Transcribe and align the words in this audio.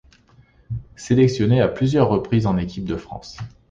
Sélectionné 0.95 1.61
à 1.61 1.67
plusieurs 1.67 2.09
reprises 2.09 2.47
en 2.47 2.57
équipe 2.57 2.85
de 2.85 2.95
France. 2.97 3.37